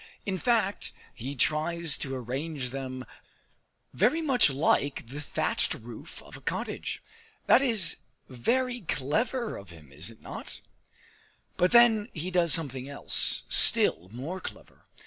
In 0.25 0.39
fact, 0.39 0.93
he 1.13 1.35
tries 1.35 1.95
to 1.99 2.15
arrange 2.15 2.71
them 2.71 3.05
very 3.93 4.19
much 4.19 4.49
like 4.49 5.05
the 5.05 5.21
thatched 5.21 5.75
roof 5.75 6.23
of 6.23 6.35
a 6.35 6.41
cottage. 6.41 7.03
That 7.45 7.61
is 7.61 7.97
very 8.27 8.79
clever 8.81 9.57
of 9.57 9.69
him, 9.69 9.91
is 9.91 10.09
it 10.09 10.19
not? 10.19 10.59
But 11.55 11.69
then 11.69 12.09
he 12.13 12.31
does 12.31 12.51
something 12.51 12.89
else, 12.89 13.43
still 13.47 14.09
more 14.11 14.39
clever! 14.41 14.87